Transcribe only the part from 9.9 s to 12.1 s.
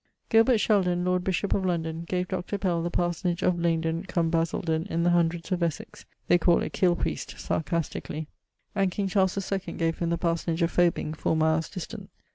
him the parsonage of Fobing[XLIX.], 4 miles distant.